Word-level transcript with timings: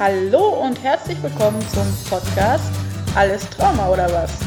Hallo 0.00 0.62
und 0.62 0.82
herzlich 0.82 1.22
willkommen 1.22 1.60
zum 1.68 1.86
Podcast 2.08 2.72
Alles 3.14 3.50
Trauma 3.50 3.90
oder 3.90 4.10
was? 4.10 4.38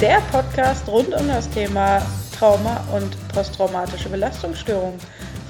Der 0.00 0.20
Podcast 0.32 0.88
rund 0.88 1.14
um 1.14 1.28
das 1.28 1.48
Thema 1.48 2.04
Trauma 2.36 2.84
und 2.92 3.16
posttraumatische 3.28 4.08
Belastungsstörung 4.08 4.98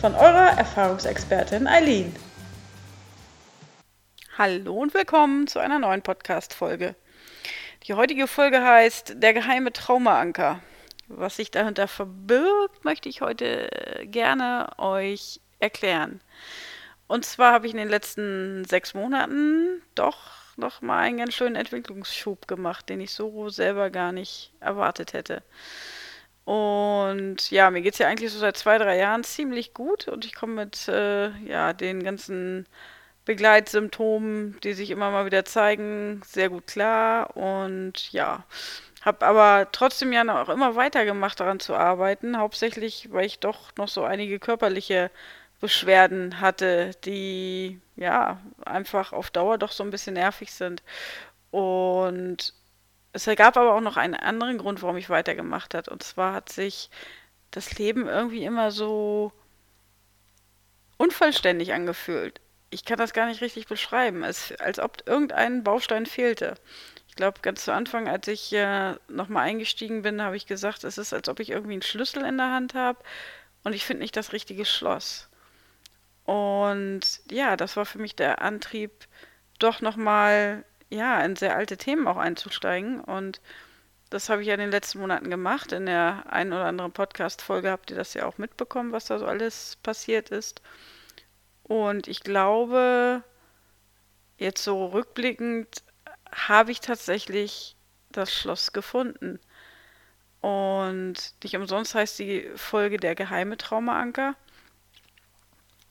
von 0.02 0.14
eurer 0.14 0.58
Erfahrungsexpertin 0.58 1.66
Eileen. 1.66 2.14
Hallo 4.36 4.74
und 4.74 4.92
willkommen 4.92 5.46
zu 5.46 5.58
einer 5.58 5.78
neuen 5.78 6.02
Podcast-Folge. 6.02 6.94
Die 7.84 7.94
heutige 7.94 8.26
Folge 8.26 8.62
heißt 8.62 9.14
Der 9.22 9.32
geheime 9.32 9.72
Traumaanker. 9.72 10.60
Was 11.08 11.36
sich 11.36 11.50
dahinter 11.50 11.88
verbirgt, 11.88 12.84
möchte 12.84 13.08
ich 13.08 13.22
heute 13.22 13.70
gerne 14.02 14.68
euch 14.76 15.40
erklären. 15.60 16.20
Und 17.10 17.24
zwar 17.24 17.52
habe 17.52 17.66
ich 17.66 17.72
in 17.72 17.78
den 17.78 17.88
letzten 17.88 18.64
sechs 18.66 18.94
Monaten 18.94 19.82
doch 19.96 20.16
noch 20.56 20.80
mal 20.80 21.00
einen 21.00 21.18
ganz 21.18 21.34
schönen 21.34 21.56
Entwicklungsschub 21.56 22.46
gemacht, 22.46 22.88
den 22.88 23.00
ich 23.00 23.10
so 23.10 23.48
selber 23.48 23.90
gar 23.90 24.12
nicht 24.12 24.52
erwartet 24.60 25.12
hätte. 25.12 25.42
Und 26.44 27.50
ja, 27.50 27.72
mir 27.72 27.82
geht 27.82 27.94
es 27.94 27.98
ja 27.98 28.06
eigentlich 28.06 28.30
so 28.30 28.38
seit 28.38 28.56
zwei, 28.56 28.78
drei 28.78 28.96
Jahren 28.96 29.24
ziemlich 29.24 29.74
gut 29.74 30.06
und 30.06 30.24
ich 30.24 30.36
komme 30.36 30.54
mit 30.54 30.86
äh, 30.86 31.30
ja, 31.48 31.72
den 31.72 32.04
ganzen 32.04 32.68
Begleitsymptomen, 33.24 34.60
die 34.62 34.74
sich 34.74 34.90
immer 34.90 35.10
mal 35.10 35.26
wieder 35.26 35.44
zeigen, 35.44 36.22
sehr 36.24 36.48
gut 36.48 36.68
klar. 36.68 37.36
Und 37.36 38.12
ja, 38.12 38.44
habe 39.02 39.26
aber 39.26 39.68
trotzdem 39.72 40.12
ja 40.12 40.22
noch 40.22 40.48
immer 40.48 40.76
weitergemacht, 40.76 41.40
daran 41.40 41.58
zu 41.58 41.74
arbeiten. 41.74 42.38
Hauptsächlich, 42.38 43.08
weil 43.10 43.26
ich 43.26 43.40
doch 43.40 43.74
noch 43.76 43.88
so 43.88 44.04
einige 44.04 44.38
körperliche 44.38 45.10
Beschwerden 45.60 46.40
hatte, 46.40 46.92
die 47.04 47.80
ja 47.96 48.40
einfach 48.64 49.12
auf 49.12 49.30
Dauer 49.30 49.58
doch 49.58 49.72
so 49.72 49.84
ein 49.84 49.90
bisschen 49.90 50.14
nervig 50.14 50.52
sind. 50.52 50.82
Und 51.50 52.54
es 53.12 53.26
gab 53.36 53.56
aber 53.56 53.74
auch 53.74 53.80
noch 53.80 53.96
einen 53.96 54.14
anderen 54.14 54.58
Grund, 54.58 54.82
warum 54.82 54.96
ich 54.96 55.10
weitergemacht 55.10 55.74
habe. 55.74 55.90
Und 55.90 56.02
zwar 56.02 56.32
hat 56.32 56.50
sich 56.50 56.90
das 57.50 57.78
Leben 57.78 58.06
irgendwie 58.06 58.44
immer 58.44 58.70
so 58.70 59.32
unvollständig 60.96 61.72
angefühlt. 61.72 62.40
Ich 62.70 62.84
kann 62.84 62.98
das 62.98 63.12
gar 63.12 63.26
nicht 63.26 63.40
richtig 63.40 63.66
beschreiben, 63.66 64.22
es, 64.22 64.52
als 64.60 64.78
ob 64.78 65.02
irgendein 65.06 65.64
Baustein 65.64 66.06
fehlte. 66.06 66.54
Ich 67.08 67.16
glaube, 67.16 67.40
ganz 67.42 67.64
zu 67.64 67.72
Anfang, 67.72 68.08
als 68.08 68.28
ich 68.28 68.52
äh, 68.52 68.94
nochmal 69.08 69.48
eingestiegen 69.48 70.02
bin, 70.02 70.22
habe 70.22 70.36
ich 70.36 70.46
gesagt, 70.46 70.84
es 70.84 70.98
ist, 70.98 71.12
als 71.12 71.28
ob 71.28 71.40
ich 71.40 71.50
irgendwie 71.50 71.72
einen 71.72 71.82
Schlüssel 71.82 72.24
in 72.24 72.36
der 72.36 72.52
Hand 72.52 72.74
habe 72.74 72.98
und 73.64 73.72
ich 73.72 73.84
finde 73.84 74.02
nicht 74.02 74.16
das 74.16 74.32
richtige 74.32 74.64
Schloss. 74.64 75.29
Und 76.30 77.22
ja, 77.28 77.56
das 77.56 77.76
war 77.76 77.84
für 77.84 77.98
mich 77.98 78.14
der 78.14 78.40
Antrieb, 78.40 78.92
doch 79.58 79.80
nochmal, 79.80 80.64
ja, 80.88 81.20
in 81.24 81.34
sehr 81.34 81.56
alte 81.56 81.76
Themen 81.76 82.06
auch 82.06 82.18
einzusteigen. 82.18 83.00
Und 83.00 83.40
das 84.10 84.28
habe 84.28 84.42
ich 84.42 84.46
ja 84.46 84.54
in 84.54 84.60
den 84.60 84.70
letzten 84.70 85.00
Monaten 85.00 85.28
gemacht. 85.28 85.72
In 85.72 85.86
der 85.86 86.22
einen 86.28 86.52
oder 86.52 86.66
anderen 86.66 86.92
Podcast-Folge 86.92 87.72
habt 87.72 87.90
ihr 87.90 87.96
das 87.96 88.14
ja 88.14 88.26
auch 88.26 88.38
mitbekommen, 88.38 88.92
was 88.92 89.06
da 89.06 89.18
so 89.18 89.26
alles 89.26 89.74
passiert 89.82 90.30
ist. 90.30 90.62
Und 91.64 92.06
ich 92.06 92.20
glaube, 92.20 93.24
jetzt 94.38 94.62
so 94.62 94.86
rückblickend 94.86 95.82
habe 96.30 96.70
ich 96.70 96.78
tatsächlich 96.78 97.74
das 98.12 98.32
Schloss 98.32 98.72
gefunden. 98.72 99.40
Und 100.40 101.34
nicht 101.42 101.56
umsonst 101.56 101.96
heißt 101.96 102.20
die 102.20 102.48
Folge 102.54 102.98
der 102.98 103.16
geheime 103.16 103.56
Traumaanker. 103.56 104.36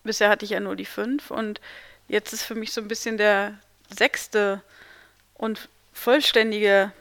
Bisher 0.09 0.29
hatte 0.29 0.43
ich 0.43 0.49
ja 0.49 0.59
nur 0.59 0.75
die 0.75 0.85
fünf 0.85 1.29
und 1.29 1.61
jetzt 2.07 2.33
ist 2.33 2.41
für 2.41 2.55
mich 2.55 2.73
so 2.73 2.81
ein 2.81 2.87
bisschen 2.87 3.19
der 3.19 3.59
sechste 3.95 4.63
und 5.35 5.69
vollständige, 5.93 6.91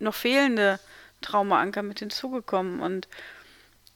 noch 0.00 0.16
fehlende 0.16 0.80
Traumaanker 1.20 1.84
mit 1.84 2.00
hinzugekommen. 2.00 2.80
Und 2.80 3.06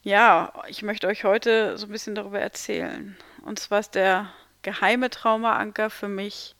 ja, 0.01 0.53
ich 0.69 0.81
möchte 0.81 1.07
euch 1.07 1.25
heute 1.25 1.77
so 1.77 1.87
ein 1.87 1.91
bisschen 1.91 2.15
darüber 2.15 2.39
erzählen. 2.39 3.17
Und 3.43 3.59
zwar 3.59 3.81
ist 3.81 3.95
der 3.95 4.31
geheime 4.61 5.09
Traumaanker 5.09 5.89
für 5.89 6.07
mich, 6.07 6.55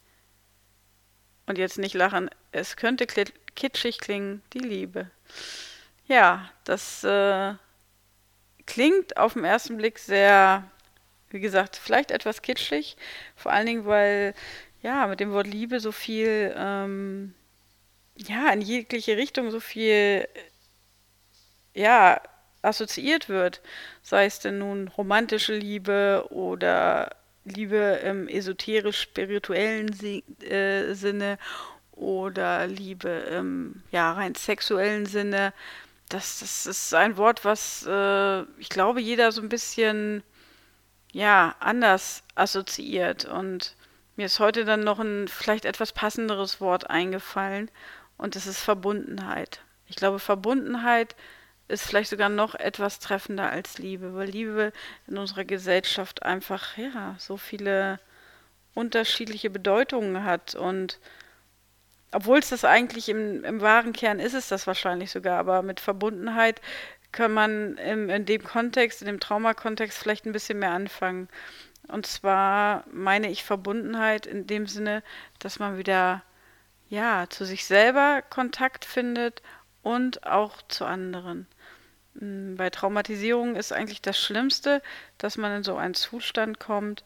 und 1.45 1.57
jetzt 1.57 1.77
nicht 1.77 1.95
lachen, 1.95 2.29
es 2.51 2.75
könnte 2.75 3.07
kitschig 3.55 3.99
klingen, 3.99 4.41
die 4.51 4.59
Liebe. 4.59 5.09
Ja, 6.05 6.51
das 6.65 7.05
äh, 7.05 7.53
klingt 8.65 9.15
auf 9.15 9.35
den 9.35 9.45
ersten 9.45 9.77
Blick 9.77 9.99
sehr 9.99 10.69
wie 11.31 11.39
gesagt, 11.39 11.75
vielleicht 11.75 12.11
etwas 12.11 12.41
kitschig, 12.41 12.97
vor 13.35 13.51
allen 13.51 13.65
Dingen, 13.65 13.85
weil 13.85 14.33
ja 14.81 15.07
mit 15.07 15.19
dem 15.19 15.31
Wort 15.31 15.47
Liebe 15.47 15.79
so 15.79 15.91
viel, 15.91 16.53
ähm, 16.57 17.33
ja, 18.15 18.51
in 18.51 18.61
jegliche 18.61 19.17
Richtung 19.17 19.51
so 19.51 19.59
viel, 19.59 20.27
ja, 21.73 22.21
assoziiert 22.61 23.29
wird. 23.29 23.61
Sei 24.01 24.25
es 24.25 24.39
denn 24.39 24.59
nun 24.59 24.87
romantische 24.89 25.55
Liebe 25.55 26.25
oder 26.29 27.15
Liebe 27.43 27.99
im 28.03 28.27
esoterisch-spirituellen 28.27 29.89
äh, 30.43 30.93
Sinne 30.93 31.37
oder 31.91 32.67
Liebe 32.67 33.09
im 33.09 33.83
ja, 33.91 34.13
rein 34.13 34.35
sexuellen 34.35 35.05
Sinne. 35.05 35.53
Das, 36.09 36.39
das 36.39 36.65
ist 36.65 36.93
ein 36.93 37.17
Wort, 37.17 37.45
was 37.45 37.85
äh, 37.87 38.41
ich 38.59 38.69
glaube, 38.69 39.01
jeder 39.01 39.31
so 39.31 39.41
ein 39.41 39.49
bisschen 39.49 40.23
ja, 41.11 41.55
anders 41.59 42.23
assoziiert. 42.35 43.25
Und 43.25 43.75
mir 44.15 44.25
ist 44.25 44.39
heute 44.39 44.65
dann 44.65 44.83
noch 44.83 44.99
ein 44.99 45.27
vielleicht 45.27 45.65
etwas 45.65 45.91
passenderes 45.91 46.61
Wort 46.61 46.89
eingefallen 46.89 47.69
und 48.17 48.35
das 48.35 48.47
ist 48.47 48.59
Verbundenheit. 48.59 49.61
Ich 49.87 49.95
glaube, 49.95 50.19
Verbundenheit 50.19 51.15
ist 51.67 51.85
vielleicht 51.85 52.09
sogar 52.09 52.29
noch 52.29 52.55
etwas 52.55 52.99
treffender 52.99 53.49
als 53.49 53.77
Liebe, 53.77 54.13
weil 54.13 54.29
Liebe 54.29 54.73
in 55.07 55.17
unserer 55.17 55.45
Gesellschaft 55.45 56.23
einfach, 56.23 56.77
ja, 56.77 57.15
so 57.17 57.37
viele 57.37 57.99
unterschiedliche 58.73 59.49
Bedeutungen 59.49 60.23
hat 60.23 60.55
und 60.55 60.99
obwohl 62.13 62.39
es 62.39 62.49
das 62.49 62.65
eigentlich 62.65 63.07
im, 63.09 63.43
im 63.43 63.61
wahren 63.61 63.93
Kern 63.93 64.19
ist 64.19 64.33
es 64.33 64.49
das 64.49 64.67
wahrscheinlich 64.67 65.11
sogar, 65.11 65.39
aber 65.39 65.61
mit 65.61 65.79
Verbundenheit 65.79 66.61
kann 67.11 67.33
man 67.33 67.77
im, 67.77 68.09
in 68.09 68.25
dem 68.25 68.43
Kontext, 68.43 69.01
in 69.01 69.07
dem 69.07 69.19
Traumakontext 69.19 69.97
vielleicht 69.97 70.25
ein 70.25 70.31
bisschen 70.31 70.59
mehr 70.59 70.71
anfangen. 70.71 71.27
Und 71.87 72.05
zwar 72.05 72.85
meine 72.91 73.29
ich 73.29 73.43
Verbundenheit 73.43 74.25
in 74.25 74.47
dem 74.47 74.67
Sinne, 74.67 75.03
dass 75.39 75.59
man 75.59 75.77
wieder 75.77 76.23
ja 76.89 77.25
zu 77.29 77.45
sich 77.45 77.65
selber 77.65 78.21
Kontakt 78.29 78.85
findet 78.85 79.41
und 79.81 80.25
auch 80.25 80.61
zu 80.67 80.85
anderen. 80.85 81.47
Hm, 82.19 82.55
bei 82.57 82.69
Traumatisierung 82.69 83.55
ist 83.55 83.73
eigentlich 83.73 84.01
das 84.01 84.19
Schlimmste, 84.19 84.81
dass 85.17 85.37
man 85.37 85.57
in 85.57 85.63
so 85.63 85.75
einen 85.75 85.93
Zustand 85.93 86.59
kommt, 86.59 87.03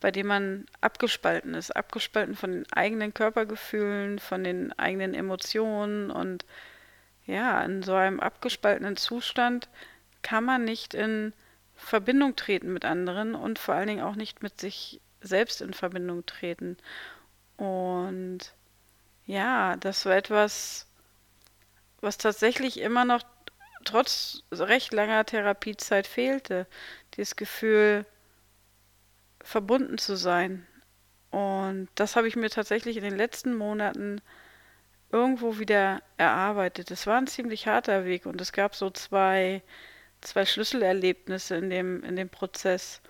bei 0.00 0.10
dem 0.10 0.26
man 0.26 0.66
abgespalten 0.80 1.54
ist, 1.54 1.74
abgespalten 1.74 2.36
von 2.36 2.52
den 2.52 2.72
eigenen 2.72 3.14
Körpergefühlen, 3.14 4.18
von 4.18 4.44
den 4.44 4.72
eigenen 4.78 5.14
Emotionen 5.14 6.10
und 6.10 6.44
ja, 7.26 7.62
in 7.62 7.82
so 7.82 7.94
einem 7.94 8.20
abgespaltenen 8.20 8.96
Zustand 8.96 9.68
kann 10.22 10.44
man 10.44 10.64
nicht 10.64 10.94
in 10.94 11.32
Verbindung 11.76 12.36
treten 12.36 12.72
mit 12.72 12.84
anderen 12.84 13.34
und 13.34 13.58
vor 13.58 13.74
allen 13.74 13.88
Dingen 13.88 14.04
auch 14.04 14.16
nicht 14.16 14.42
mit 14.42 14.60
sich 14.60 15.00
selbst 15.20 15.60
in 15.60 15.72
Verbindung 15.74 16.24
treten. 16.26 16.76
Und 17.56 18.52
ja, 19.26 19.76
das 19.76 20.04
war 20.06 20.16
etwas, 20.16 20.86
was 22.00 22.18
tatsächlich 22.18 22.80
immer 22.80 23.04
noch 23.04 23.22
trotz 23.84 24.42
recht 24.52 24.92
langer 24.92 25.24
Therapiezeit 25.24 26.06
fehlte. 26.06 26.66
Dieses 27.16 27.36
Gefühl, 27.36 28.06
verbunden 29.42 29.98
zu 29.98 30.16
sein. 30.16 30.66
Und 31.30 31.88
das 31.94 32.16
habe 32.16 32.28
ich 32.28 32.36
mir 32.36 32.50
tatsächlich 32.50 32.96
in 32.96 33.04
den 33.04 33.16
letzten 33.16 33.56
Monaten 33.56 34.20
irgendwo 35.14 35.60
wieder 35.60 36.02
erarbeitet. 36.16 36.90
Es 36.90 37.06
war 37.06 37.18
ein 37.18 37.28
ziemlich 37.28 37.68
harter 37.68 38.04
Weg 38.04 38.26
und 38.26 38.40
es 38.40 38.52
gab 38.52 38.74
so 38.74 38.90
zwei, 38.90 39.62
zwei 40.20 40.44
Schlüsselerlebnisse 40.44 41.54
in 41.56 41.70
dem, 41.70 42.02
in 42.02 42.16
dem 42.16 42.28
Prozess. 42.28 43.00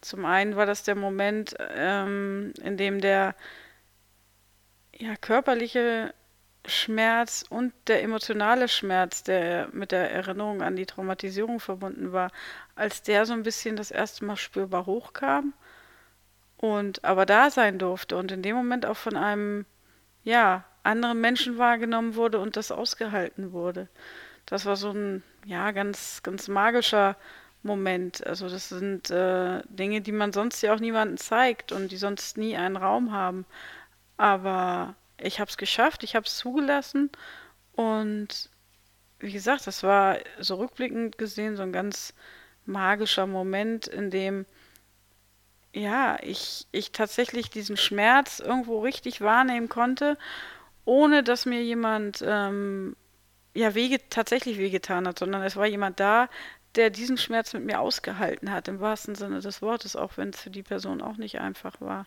Zum 0.00 0.24
einen 0.24 0.54
war 0.54 0.64
das 0.64 0.84
der 0.84 0.94
Moment, 0.94 1.56
ähm, 1.58 2.54
in 2.62 2.76
dem 2.76 3.00
der 3.00 3.34
ja, 4.96 5.16
körperliche 5.16 6.14
Schmerz 6.66 7.44
und 7.48 7.72
der 7.88 8.04
emotionale 8.04 8.68
Schmerz, 8.68 9.24
der 9.24 9.70
mit 9.72 9.90
der 9.90 10.08
Erinnerung 10.12 10.62
an 10.62 10.76
die 10.76 10.86
Traumatisierung 10.86 11.58
verbunden 11.58 12.12
war, 12.12 12.30
als 12.76 13.02
der 13.02 13.26
so 13.26 13.32
ein 13.32 13.42
bisschen 13.42 13.74
das 13.74 13.90
erste 13.90 14.24
Mal 14.24 14.36
spürbar 14.36 14.86
hochkam 14.86 15.52
und 16.58 17.04
aber 17.04 17.26
da 17.26 17.50
sein 17.50 17.78
durfte 17.80 18.16
und 18.16 18.30
in 18.30 18.42
dem 18.42 18.54
Moment 18.54 18.86
auch 18.86 18.96
von 18.96 19.16
einem, 19.16 19.66
ja, 20.22 20.64
anderen 20.82 21.20
Menschen 21.20 21.58
wahrgenommen 21.58 22.14
wurde 22.14 22.38
und 22.38 22.56
das 22.56 22.72
ausgehalten 22.72 23.52
wurde. 23.52 23.88
Das 24.46 24.66
war 24.66 24.76
so 24.76 24.90
ein, 24.90 25.22
ja, 25.44 25.70
ganz, 25.70 26.22
ganz 26.22 26.48
magischer 26.48 27.16
Moment. 27.62 28.26
Also 28.26 28.48
das 28.48 28.68
sind 28.70 29.10
äh, 29.10 29.62
Dinge, 29.68 30.00
die 30.00 30.12
man 30.12 30.32
sonst 30.32 30.62
ja 30.62 30.74
auch 30.74 30.80
niemandem 30.80 31.18
zeigt 31.18 31.72
und 31.72 31.92
die 31.92 31.96
sonst 31.96 32.38
nie 32.38 32.56
einen 32.56 32.76
Raum 32.76 33.12
haben. 33.12 33.44
Aber 34.16 34.94
ich 35.18 35.40
habe 35.40 35.50
es 35.50 35.56
geschafft, 35.56 36.02
ich 36.02 36.16
habe 36.16 36.26
es 36.26 36.36
zugelassen 36.36 37.10
und 37.72 38.50
wie 39.18 39.32
gesagt, 39.32 39.66
das 39.66 39.82
war 39.82 40.18
so 40.38 40.56
rückblickend 40.56 41.18
gesehen 41.18 41.56
so 41.56 41.62
ein 41.62 41.72
ganz 41.72 42.14
magischer 42.64 43.26
Moment, 43.26 43.86
in 43.86 44.10
dem 44.10 44.46
ja, 45.72 46.18
ich, 46.22 46.66
ich 46.72 46.92
tatsächlich 46.92 47.50
diesen 47.50 47.76
Schmerz 47.76 48.40
irgendwo 48.40 48.80
richtig 48.80 49.20
wahrnehmen 49.20 49.68
konnte, 49.68 50.18
ohne 50.84 51.22
dass 51.22 51.46
mir 51.46 51.62
jemand 51.62 52.22
ähm, 52.26 52.96
ja 53.54 53.74
wege, 53.74 53.98
tatsächlich 54.08 54.58
wehgetan 54.58 55.06
hat, 55.06 55.18
sondern 55.18 55.42
es 55.42 55.56
war 55.56 55.66
jemand 55.66 56.00
da, 56.00 56.28
der 56.76 56.90
diesen 56.90 57.16
Schmerz 57.16 57.52
mit 57.52 57.64
mir 57.64 57.80
ausgehalten 57.80 58.52
hat, 58.52 58.68
im 58.68 58.80
wahrsten 58.80 59.14
Sinne 59.14 59.40
des 59.40 59.60
Wortes, 59.60 59.96
auch 59.96 60.16
wenn 60.16 60.30
es 60.30 60.40
für 60.40 60.50
die 60.50 60.62
Person 60.62 61.02
auch 61.02 61.16
nicht 61.16 61.40
einfach 61.40 61.80
war. 61.80 62.06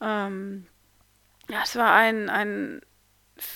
Ähm, 0.00 0.66
ja, 1.48 1.62
es 1.64 1.76
war 1.76 1.94
ein, 1.94 2.28
ein 2.28 2.82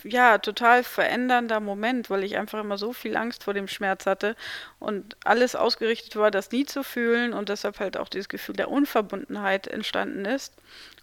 ja, 0.03 0.39
total 0.39 0.83
verändernder 0.83 1.61
Moment, 1.61 2.09
weil 2.11 2.25
ich 2.25 2.37
einfach 2.37 2.61
immer 2.61 2.79
so 2.79 2.93
viel 2.93 3.17
Angst 3.17 3.45
vor 3.45 3.55
dem 3.55 3.69
Schmerz 3.69 4.07
hatte 4.07 4.35
und 4.79 5.17
alles 5.25 5.55
ausgerichtet 5.55 6.17
war, 6.17 6.31
das 6.31 6.51
nie 6.51 6.65
zu 6.65 6.83
fühlen 6.83 7.35
und 7.35 7.51
deshalb 7.51 7.81
halt 7.81 7.97
auch 7.97 8.09
dieses 8.09 8.29
Gefühl 8.29 8.57
der 8.57 8.71
Unverbundenheit 8.71 9.67
entstanden 9.67 10.25
ist. 10.25 10.55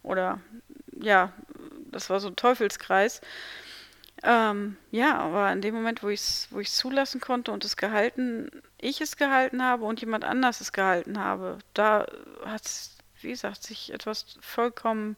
Oder 0.01 0.39
ja, 0.99 1.31
das 1.91 2.09
war 2.09 2.19
so 2.19 2.27
ein 2.27 2.35
Teufelskreis. 2.35 3.21
Ähm, 4.23 4.77
ja, 4.91 5.17
aber 5.17 5.51
in 5.51 5.61
dem 5.61 5.73
Moment, 5.73 6.03
wo 6.03 6.09
ich 6.09 6.19
es 6.19 6.47
wo 6.51 6.61
zulassen 6.61 7.19
konnte 7.21 7.51
und 7.51 7.65
es 7.65 7.75
gehalten, 7.75 8.51
ich 8.77 9.01
es 9.01 9.17
gehalten 9.17 9.63
habe 9.63 9.85
und 9.85 9.99
jemand 9.99 10.25
anders 10.25 10.61
es 10.61 10.73
gehalten 10.73 11.19
habe, 11.19 11.57
da 11.73 12.05
hat 12.45 12.65
es, 12.65 12.97
wie 13.21 13.29
gesagt, 13.29 13.63
sich 13.63 13.91
etwas 13.93 14.37
vollkommen 14.41 15.17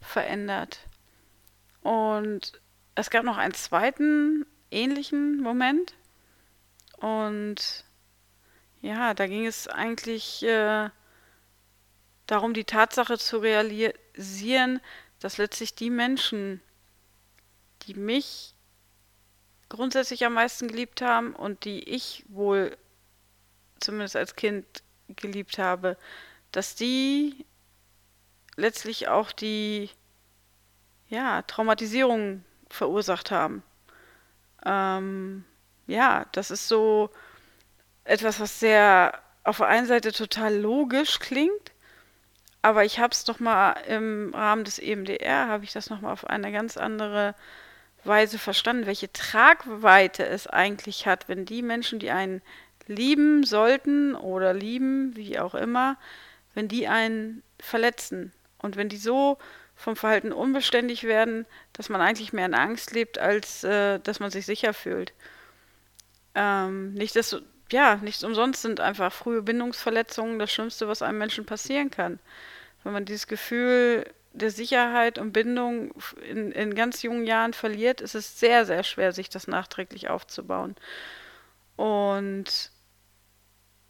verändert. 0.00 0.80
Und 1.82 2.60
es 2.94 3.10
gab 3.10 3.24
noch 3.24 3.38
einen 3.38 3.54
zweiten 3.54 4.46
ähnlichen 4.70 5.40
Moment. 5.40 5.94
Und 6.98 7.84
ja, 8.82 9.14
da 9.14 9.26
ging 9.26 9.46
es 9.46 9.68
eigentlich 9.68 10.42
äh, 10.42 10.90
darum, 12.26 12.52
die 12.52 12.64
Tatsache 12.64 13.18
zu 13.18 13.38
realisieren, 13.38 14.80
dass 15.24 15.38
letztlich 15.38 15.74
die 15.74 15.88
Menschen, 15.88 16.60
die 17.84 17.94
mich 17.94 18.54
grundsätzlich 19.70 20.26
am 20.26 20.34
meisten 20.34 20.68
geliebt 20.68 21.00
haben 21.00 21.34
und 21.34 21.64
die 21.64 21.82
ich 21.82 22.26
wohl 22.28 22.76
zumindest 23.80 24.16
als 24.16 24.36
Kind 24.36 24.66
geliebt 25.08 25.56
habe, 25.56 25.96
dass 26.52 26.74
die 26.74 27.46
letztlich 28.56 29.08
auch 29.08 29.32
die 29.32 29.88
ja, 31.08 31.40
Traumatisierung 31.40 32.44
verursacht 32.68 33.30
haben. 33.30 33.62
Ähm, 34.66 35.46
ja, 35.86 36.26
das 36.32 36.50
ist 36.50 36.68
so 36.68 37.08
etwas, 38.04 38.40
was 38.40 38.60
sehr 38.60 39.22
auf 39.42 39.56
der 39.56 39.68
einen 39.68 39.86
Seite 39.86 40.12
total 40.12 40.54
logisch 40.54 41.18
klingt, 41.18 41.72
aber 42.64 42.82
ich 42.82 42.98
habe 42.98 43.12
es 43.12 43.24
doch 43.24 43.40
mal 43.40 43.72
im 43.88 44.34
Rahmen 44.34 44.64
des 44.64 44.78
EMDR, 44.78 45.48
habe 45.48 45.64
ich 45.64 45.74
das 45.74 45.90
noch 45.90 46.00
mal 46.00 46.12
auf 46.12 46.26
eine 46.26 46.50
ganz 46.50 46.78
andere 46.78 47.34
Weise 48.04 48.38
verstanden, 48.38 48.86
welche 48.86 49.12
Tragweite 49.12 50.24
es 50.24 50.46
eigentlich 50.46 51.06
hat, 51.06 51.28
wenn 51.28 51.44
die 51.44 51.60
Menschen, 51.60 51.98
die 51.98 52.10
einen 52.10 52.40
lieben 52.86 53.44
sollten 53.44 54.14
oder 54.14 54.54
lieben, 54.54 55.14
wie 55.14 55.38
auch 55.38 55.54
immer, 55.54 55.98
wenn 56.54 56.66
die 56.66 56.88
einen 56.88 57.42
verletzen 57.60 58.32
und 58.56 58.76
wenn 58.76 58.88
die 58.88 58.96
so 58.96 59.36
vom 59.76 59.94
Verhalten 59.94 60.32
unbeständig 60.32 61.04
werden, 61.04 61.44
dass 61.74 61.90
man 61.90 62.00
eigentlich 62.00 62.32
mehr 62.32 62.46
in 62.46 62.54
Angst 62.54 62.92
lebt, 62.92 63.18
als 63.18 63.62
äh, 63.62 64.00
dass 64.00 64.20
man 64.20 64.30
sich 64.30 64.46
sicher 64.46 64.72
fühlt. 64.72 65.12
Ähm, 66.34 66.94
nicht 66.94 67.14
das, 67.14 67.36
ja, 67.74 67.96
nichts 67.96 68.22
umsonst 68.22 68.62
sind 68.62 68.78
einfach 68.78 69.12
frühe 69.12 69.42
Bindungsverletzungen 69.42 70.38
das 70.38 70.52
Schlimmste, 70.52 70.86
was 70.86 71.02
einem 71.02 71.18
Menschen 71.18 71.44
passieren 71.44 71.90
kann. 71.90 72.20
Wenn 72.84 72.92
man 72.92 73.04
dieses 73.04 73.26
Gefühl 73.26 74.06
der 74.32 74.52
Sicherheit 74.52 75.18
und 75.18 75.32
Bindung 75.32 75.92
in, 76.22 76.52
in 76.52 76.76
ganz 76.76 77.02
jungen 77.02 77.26
Jahren 77.26 77.52
verliert, 77.52 78.00
ist 78.00 78.14
es 78.14 78.38
sehr, 78.38 78.64
sehr 78.64 78.84
schwer, 78.84 79.10
sich 79.10 79.28
das 79.28 79.48
nachträglich 79.48 80.08
aufzubauen. 80.08 80.76
Und 81.74 82.70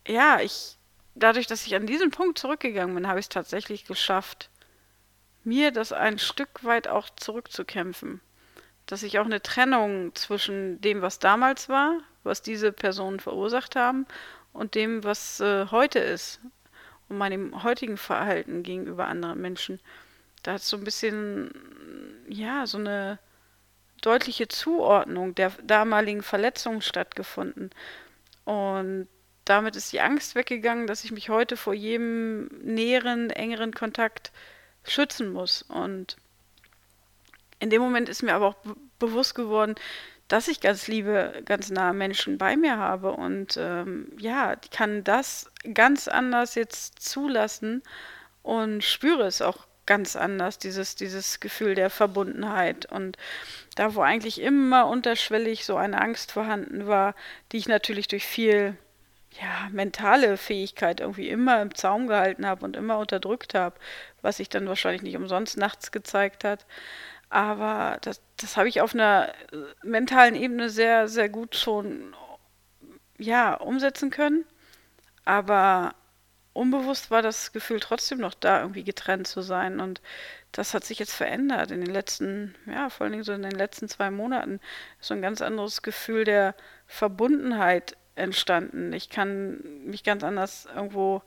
ja, 0.07 0.41
ich, 0.41 0.79
dadurch, 1.15 1.47
dass 1.47 1.67
ich 1.67 1.75
an 1.75 1.87
diesen 1.87 2.11
Punkt 2.11 2.39
zurückgegangen 2.39 2.95
bin, 2.95 3.07
habe 3.07 3.21
ich 3.21 3.27
es 3.27 3.31
tatsächlich 3.31 3.85
geschafft, 3.85 4.49
mir 5.43 5.73
das 5.73 5.93
ein 5.93 6.19
Stück 6.19 6.65
weit 6.65 6.89
auch 6.89 7.11
zurückzukämpfen. 7.11 8.23
Dass 8.87 9.03
ich 9.03 9.19
auch 9.19 9.27
eine 9.27 9.43
Trennung 9.43 10.15
zwischen 10.15 10.81
dem, 10.81 11.03
was 11.03 11.19
damals 11.19 11.69
war, 11.69 12.01
was 12.25 12.43
diese 12.43 12.73
Personen 12.73 13.21
verursacht 13.21 13.77
haben, 13.77 14.07
und 14.53 14.75
dem, 14.75 15.05
was 15.05 15.41
äh, 15.41 15.67
heute 15.71 15.99
ist 15.99 16.41
und 17.09 17.19
meinem 17.19 17.63
heutigen 17.63 17.99
Verhalten 17.99 18.63
gegenüber 18.63 19.07
anderen 19.07 19.41
Menschen. 19.41 19.81
Da 20.43 20.55
hat 20.55 20.63
so 20.63 20.77
ein 20.77 20.85
bisschen, 20.85 21.51
ja, 22.29 22.67
so 22.67 22.79
eine 22.79 23.19
deutliche 24.01 24.49
Zuordnung 24.49 25.35
der 25.35 25.51
damaligen 25.63 26.23
Verletzungen 26.23 26.83
stattgefunden. 26.83 27.71
Und 28.45 29.09
damit 29.45 29.77
ist 29.77 29.93
die 29.93 30.01
Angst 30.01 30.35
weggegangen, 30.35 30.87
dass 30.87 31.05
ich 31.05 31.13
mich 31.13 31.29
heute 31.31 31.57
vor 31.57 31.75
jedem 31.75 32.47
näheren, 32.63 33.31
engeren 33.31 33.73
Kontakt 33.73 34.33
schützen 34.85 35.33
muss. 35.33 35.63
Und 35.63 36.17
in 37.59 37.71
dem 37.71 37.83
Moment 37.83 38.09
ist 38.09 38.23
mir 38.23 38.35
aber 38.35 38.49
auch 38.49 38.57
bewusst 38.99 39.35
geworden, 39.35 39.75
dass 40.29 40.49
ich 40.49 40.61
ganz 40.61 40.89
liebe, 40.89 41.43
ganz 41.45 41.71
nahe 41.71 41.93
Menschen 41.93 42.39
bei 42.39 42.57
mir 42.57 42.79
habe. 42.79 43.13
Und 43.13 43.57
ähm, 43.59 44.13
ja, 44.19 44.57
ich 44.63 44.71
kann 44.71 45.05
das 45.05 45.51
ganz 45.75 46.09
anders 46.09 46.55
jetzt 46.55 47.01
zulassen 47.01 47.83
und 48.43 48.83
spüre 48.83 49.25
es 49.27 49.43
auch 49.43 49.67
ganz 49.87 50.17
anders, 50.17 50.59
dieses, 50.59 50.97
dieses 50.97 51.41
Gefühl 51.41 51.75
der 51.75 51.91
Verbundenheit. 51.91 52.87
Und 52.87 53.19
da, 53.75 53.95
wo 53.95 54.01
eigentlich 54.01 54.41
immer 54.41 54.87
unterschwellig 54.87 55.65
so 55.65 55.77
eine 55.77 56.01
Angst 56.01 56.33
vorhanden 56.33 56.87
war, 56.87 57.15
die 57.53 57.59
ich 57.59 57.69
natürlich 57.69 58.09
durch 58.09 58.27
viel 58.27 58.77
ja, 59.41 59.69
mentale 59.73 60.37
Fähigkeit 60.37 61.01
irgendwie 61.01 61.29
immer 61.29 61.61
im 61.61 61.75
Zaum 61.75 62.07
gehalten 62.07 62.47
habe 62.47 62.65
und 62.65 62.77
immer 62.77 62.99
unterdrückt 62.99 63.55
habe, 63.55 63.77
was 64.23 64.37
sich 64.37 64.49
dann 64.49 64.69
wahrscheinlich 64.69 65.03
nicht 65.03 65.17
umsonst 65.17 65.57
nachts 65.57 65.91
gezeigt 65.91 66.45
hat. 66.45 66.67
Aber 67.35 67.99
das, 68.03 68.23
das 68.37 68.57
habe 68.57 68.69
ich 68.69 68.81
auf 68.81 68.95
einer 68.95 69.29
äh, 69.53 69.57
mentalen 69.83 70.37
Ebene 70.37 70.71
sehr, 70.71 71.09
sehr 71.09 71.29
gut 71.29 71.57
schon 71.57 72.15
ja, 73.19 73.55
umsetzen 73.55 74.11
können. 74.11 74.45
Aber 75.25 75.97
unbewusst 76.53 77.11
war 77.11 77.23
das 77.23 77.51
Gefühl 77.51 77.81
trotzdem 77.81 78.19
noch 78.19 78.35
da, 78.35 78.61
irgendwie 78.61 78.85
getrennt 78.85 79.27
zu 79.27 79.43
sein. 79.43 79.81
Und 79.81 80.01
das 80.53 80.75
hat 80.75 80.85
sich 80.85 81.01
jetzt 81.01 81.13
verändert 81.13 81.73
in 81.73 81.81
den 81.81 81.93
letzten, 81.93 82.55
ja, 82.67 82.89
vor 82.89 83.03
allen 83.03 83.13
Dingen 83.13 83.25
so 83.25 83.33
in 83.33 83.43
den 83.43 83.51
letzten 83.51 83.89
zwei 83.89 84.13
Monaten. 84.13 84.61
So 85.01 85.13
ein 85.15 85.23
ganz 85.23 85.43
anderes 85.43 85.83
Gefühl 85.83 86.23
der 86.23 86.55
Verbundenheit 86.87 87.97
entstanden. 88.15 88.93
Ich 88.93 89.11
kann 89.11 89.59
mich 89.87 90.05
ganz 90.05 90.23
anders 90.23 90.69
irgendwo 90.73 91.21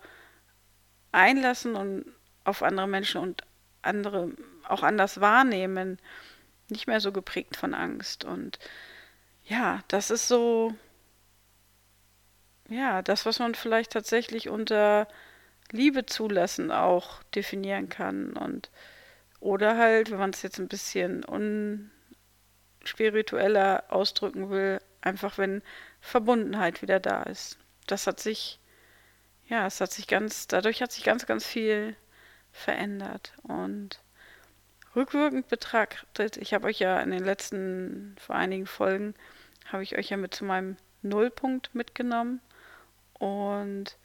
einlassen 1.12 1.76
und 1.76 2.06
auf 2.46 2.64
andere 2.64 2.88
Menschen 2.88 3.20
und 3.20 3.42
andere 3.82 4.32
auch 4.70 4.84
anders 4.84 5.22
wahrnehmen. 5.22 6.00
Nicht 6.70 6.88
mehr 6.88 7.00
so 7.00 7.12
geprägt 7.12 7.56
von 7.56 7.74
Angst. 7.74 8.26
Und 8.26 8.60
ja, 9.46 9.84
das 9.88 10.12
ist 10.12 10.28
so, 10.28 10.76
ja, 12.70 13.02
das, 13.02 13.26
was 13.26 13.40
man 13.40 13.56
vielleicht 13.56 13.92
tatsächlich 13.92 14.50
unter 14.50 15.08
Liebe 15.72 16.06
zulassen 16.06 16.72
auch 16.72 17.24
definieren 17.24 17.90
kann. 17.90 18.34
Und 18.34 18.70
oder 19.40 19.78
halt, 19.78 20.12
wenn 20.12 20.20
man 20.20 20.32
es 20.32 20.42
jetzt 20.42 20.60
ein 20.60 20.68
bisschen 20.68 21.24
unspiritueller 22.84 23.86
ausdrücken 23.90 24.50
will, 24.50 24.80
einfach 25.02 25.38
wenn 25.38 25.62
Verbundenheit 26.02 26.82
wieder 26.82 27.00
da 27.00 27.24
ist. 27.24 27.58
Das 27.86 28.08
hat 28.08 28.20
sich, 28.20 28.60
ja, 29.48 29.66
es 29.68 29.80
hat 29.80 29.92
sich 29.92 30.08
ganz, 30.08 30.48
dadurch 30.48 30.82
hat 30.82 30.92
sich 30.92 31.04
ganz, 31.04 31.26
ganz 31.26 31.46
viel 31.46 31.96
verändert. 32.52 33.34
Und 33.44 34.02
rückwirkend 34.98 35.48
betrachtet, 35.48 36.36
ich 36.38 36.54
habe 36.54 36.68
euch 36.68 36.80
ja 36.80 37.00
in 37.00 37.12
den 37.12 37.24
letzten, 37.24 38.16
vor 38.20 38.36
einigen 38.36 38.66
Folgen, 38.66 39.14
habe 39.72 39.84
ich 39.84 39.98
euch 39.98 40.10
ja 40.10 40.18
mit 40.18 40.34
zu 40.34 40.44
meinem 40.44 40.76
Nullpunkt 41.04 41.74
mitgenommen. 41.76 42.42
Und 43.14 43.98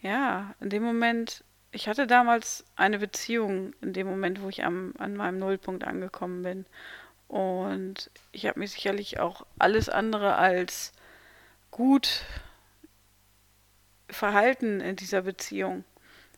ja, 0.00 0.54
in 0.60 0.70
dem 0.70 0.82
Moment, 0.82 1.44
ich 1.70 1.88
hatte 1.88 2.06
damals 2.06 2.64
eine 2.76 2.98
Beziehung, 2.98 3.74
in 3.82 3.92
dem 3.92 4.06
Moment, 4.06 4.40
wo 4.42 4.48
ich 4.48 4.64
am, 4.64 4.94
an 4.98 5.14
meinem 5.14 5.38
Nullpunkt 5.38 5.84
angekommen 5.84 6.42
bin. 6.42 6.66
Und 7.28 8.10
ich 8.32 8.46
habe 8.46 8.58
mich 8.58 8.72
sicherlich 8.72 9.20
auch 9.20 9.46
alles 9.58 9.88
andere 9.88 10.36
als 10.36 10.92
gut 11.70 12.24
verhalten 14.08 14.80
in 14.80 14.96
dieser 14.96 15.22
Beziehung. 15.22 15.84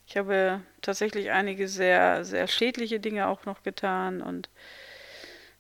Ich 0.07 0.17
habe 0.17 0.61
tatsächlich 0.81 1.31
einige 1.31 1.69
sehr, 1.69 2.25
sehr 2.25 2.47
schädliche 2.47 3.01
Dinge 3.01 3.29
auch 3.29 3.45
noch 3.45 3.63
getan 3.63 4.21
und 4.21 4.51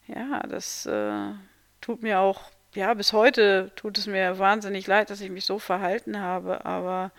ja, 0.07 0.41
das 0.41 0.87
äh, 0.87 1.33
tut 1.81 2.03
mir 2.03 2.21
auch, 2.21 2.51
ja, 2.75 2.93
bis 2.95 3.13
heute 3.13 3.71
tut 3.77 3.99
es 3.99 4.07
mir 4.07 4.39
wahnsinnig 4.39 4.87
leid, 4.87 5.11
dass 5.11 5.21
ich 5.21 5.31
mich 5.31 5.45
so 5.45 5.59
verhalten 5.59 6.21
habe, 6.21 6.65
aber 6.65 7.13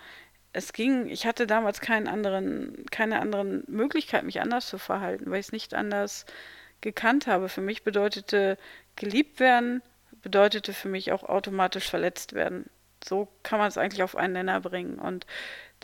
es 0.52 0.72
ging, 0.72 1.08
ich 1.08 1.26
hatte 1.26 1.46
damals 1.46 1.80
keinen 1.80 2.06
anderen, 2.06 2.86
keine 2.90 3.20
anderen 3.20 3.64
Möglichkeit, 3.66 4.22
mich 4.24 4.40
anders 4.40 4.68
zu 4.68 4.78
verhalten, 4.78 5.30
weil 5.30 5.40
ich 5.40 5.46
es 5.46 5.52
nicht 5.52 5.74
anders 5.74 6.26
gekannt 6.80 7.26
habe. 7.26 7.48
Für 7.48 7.60
mich 7.60 7.82
bedeutete 7.82 8.56
geliebt 8.94 9.40
werden, 9.40 9.82
bedeutete 10.22 10.72
für 10.72 10.88
mich 10.88 11.10
auch 11.10 11.24
automatisch 11.24 11.90
verletzt 11.90 12.34
werden. 12.34 12.70
So 13.02 13.28
kann 13.42 13.58
man 13.58 13.66
es 13.68 13.76
eigentlich 13.78 14.04
auf 14.04 14.16
einen 14.16 14.34
Nenner 14.34 14.60
bringen. 14.60 15.00
Und 15.00 15.26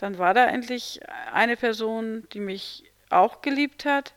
dann 0.01 0.17
war 0.17 0.33
da 0.33 0.45
endlich 0.47 0.99
eine 1.31 1.55
Person, 1.55 2.27
die 2.33 2.41
mich 2.41 2.83
auch 3.09 3.41
geliebt 3.41 3.85
hat, 3.85 4.13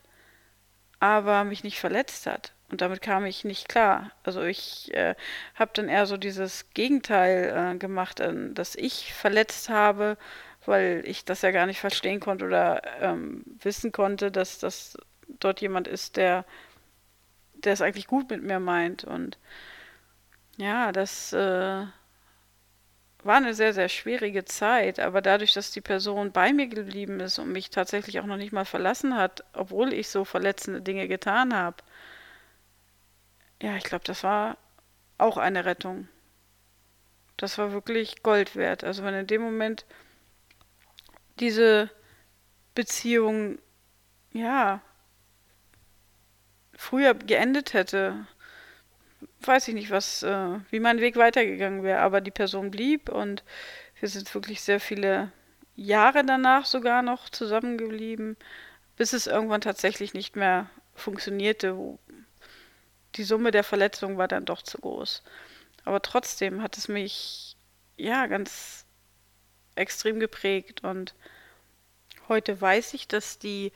aber 0.99 1.45
mich 1.45 1.63
nicht 1.63 1.79
verletzt 1.79 2.27
hat. 2.27 2.53
Und 2.71 2.81
damit 2.81 3.03
kam 3.03 3.25
ich 3.27 3.45
nicht 3.45 3.69
klar. 3.69 4.11
Also 4.25 4.43
ich 4.43 4.93
äh, 4.95 5.15
habe 5.55 5.71
dann 5.75 5.89
eher 5.89 6.07
so 6.07 6.17
dieses 6.17 6.71
Gegenteil 6.71 7.75
äh, 7.75 7.79
gemacht, 7.79 8.19
äh, 8.19 8.33
dass 8.53 8.75
ich 8.75 9.15
verletzt 9.15 9.69
habe 9.69 10.17
weil 10.67 11.03
ich 11.05 11.25
das 11.25 11.43
ja 11.43 11.51
gar 11.51 11.67
nicht 11.67 11.81
verstehen 11.81 12.21
konnte 12.21 12.45
oder 12.45 12.83
ähm, 13.01 13.45
wissen 13.63 13.93
konnte, 13.93 14.31
dass 14.31 14.59
das 14.59 14.97
dort 15.41 15.61
jemand 15.61 15.89
ist, 15.89 16.17
der, 16.17 16.45
der 17.55 17.73
es 17.73 17.81
eigentlich 17.81 18.07
gut 18.07 18.31
mit 18.31 18.43
mir 18.43 18.61
meint. 18.61 19.05
Und 19.05 19.39
ja, 20.57 20.93
das 20.93 21.33
äh, 21.33 21.85
war 23.27 23.37
eine 23.37 23.55
sehr, 23.55 23.73
sehr 23.73 23.89
schwierige 23.89 24.45
Zeit, 24.45 25.01
aber 25.01 25.23
dadurch, 25.23 25.53
dass 25.53 25.71
die 25.71 25.81
Person 25.81 26.33
bei 26.33 26.53
mir 26.53 26.67
geblieben 26.67 27.21
ist 27.21 27.39
und 27.39 27.53
mich 27.53 27.71
tatsächlich 27.71 28.21
auch 28.21 28.27
noch 28.27 28.37
nicht 28.37 28.53
mal 28.53 28.65
verlassen 28.65 29.17
hat, 29.17 29.45
obwohl 29.53 29.93
ich 29.93 30.09
so 30.09 30.25
verletzende 30.25 30.81
Dinge 30.81 31.09
getan 31.09 31.55
habe, 31.55 31.77
ja, 33.63 33.77
ich 33.77 33.85
glaube, 33.85 34.05
das 34.05 34.23
war 34.25 34.59
auch 35.19 35.37
eine 35.39 35.65
Rettung. 35.65 36.09
Das 37.37 37.59
war 37.59 37.73
wirklich 37.73 38.23
Gold 38.23 38.57
wert. 38.57 38.85
Also 38.85 39.05
wenn 39.05 39.15
in 39.15 39.27
dem 39.27 39.43
Moment 39.43 39.87
diese 41.41 41.91
Beziehung, 42.75 43.59
ja, 44.33 44.81
früher 46.77 47.15
geendet 47.15 47.73
hätte, 47.73 48.27
weiß 49.47 49.69
ich 49.69 49.75
nicht, 49.75 49.91
was, 49.91 50.23
äh, 50.23 50.59
wie 50.71 50.81
mein 50.81 51.01
Weg 51.01 51.17
weitergegangen 51.17 51.83
wäre. 51.83 52.01
Aber 52.01 52.21
die 52.21 52.31
Person 52.31 52.71
blieb 52.71 53.09
und 53.09 53.43
wir 54.01 54.09
sind 54.09 54.33
wirklich 54.35 54.61
sehr 54.61 54.81
viele 54.81 55.33
Jahre 55.77 56.25
danach 56.25 56.67
sogar 56.67 57.03
noch 57.03 57.29
zusammengeblieben, 57.29 58.37
bis 58.97 59.13
es 59.13 59.27
irgendwann 59.27 59.61
tatsächlich 59.61 60.15
nicht 60.15 60.37
mehr 60.37 60.71
funktionierte. 60.95 61.77
Die 63.17 63.25
Summe 63.25 63.51
der 63.51 63.65
Verletzungen 63.65 64.19
war 64.19 64.29
dann 64.29 64.45
doch 64.45 64.63
zu 64.63 64.79
groß. 64.79 65.23
Aber 65.85 66.01
trotzdem 66.03 66.63
hat 66.63 66.77
es 66.77 66.89
mich 66.89 67.57
ja 67.97 68.27
ganz 68.27 68.85
extrem 69.75 70.21
geprägt. 70.21 70.85
Und 70.85 71.15
heute 72.29 72.61
weiß 72.61 72.95
ich, 72.95 73.09
dass 73.09 73.39
die 73.39 73.73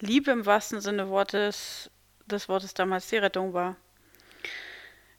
Liebe 0.00 0.30
im 0.30 0.46
wahrsten 0.46 0.80
Sinne 0.80 1.08
Wortes, 1.08 1.90
des 2.26 2.48
Wortes 2.48 2.74
damals 2.74 3.08
die 3.08 3.16
Rettung 3.16 3.52
war. 3.54 3.76